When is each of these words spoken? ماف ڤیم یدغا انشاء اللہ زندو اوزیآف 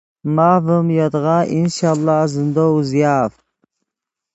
ماف 0.35 0.61
ڤیم 0.67 0.87
یدغا 0.99 1.37
انشاء 1.57 1.93
اللہ 1.95 2.19
زندو 2.33 2.65
اوزیآف 2.73 3.33